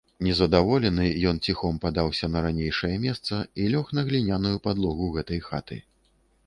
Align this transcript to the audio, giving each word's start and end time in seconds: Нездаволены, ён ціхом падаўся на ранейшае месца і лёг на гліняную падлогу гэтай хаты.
Нездаволены, 0.25 1.03
ён 1.31 1.41
ціхом 1.49 1.75
падаўся 1.85 2.31
на 2.37 2.43
ранейшае 2.47 2.91
месца 3.05 3.43
і 3.63 3.69
лёг 3.75 3.85
на 4.01 4.07
гліняную 4.09 4.57
падлогу 4.67 5.13
гэтай 5.21 5.39
хаты. 5.53 5.77